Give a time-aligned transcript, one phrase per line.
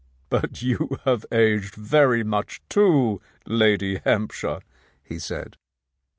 [0.31, 4.61] "But you have aged very much, too, Lady Hamp shire,"
[5.03, 5.57] he said.